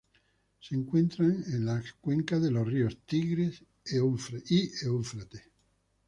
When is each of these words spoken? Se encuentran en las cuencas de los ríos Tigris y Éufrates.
Se 0.59 0.73
encuentran 0.73 1.43
en 1.49 1.63
las 1.67 1.93
cuencas 1.93 2.41
de 2.41 2.49
los 2.49 2.65
ríos 2.67 2.97
Tigris 3.05 3.63
y 3.85 3.97
Éufrates. 3.97 5.43